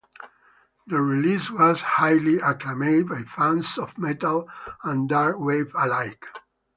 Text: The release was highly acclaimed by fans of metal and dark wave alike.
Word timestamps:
The 0.87 0.99
release 0.99 1.51
was 1.51 1.79
highly 1.81 2.39
acclaimed 2.39 3.09
by 3.09 3.21
fans 3.21 3.77
of 3.77 3.99
metal 3.99 4.49
and 4.83 5.07
dark 5.07 5.37
wave 5.37 5.71
alike. 5.75 6.25